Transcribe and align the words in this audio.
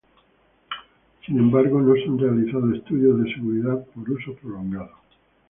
Sin 1.27 1.37
embargo, 1.37 1.79
no 1.79 1.93
se 1.93 2.01
han 2.05 2.17
realizado 2.17 2.73
estudios 2.73 3.23
de 3.23 3.35
seguridad 3.35 3.85
por 3.93 4.09
uso 4.09 4.33
prolongado. 4.33 4.89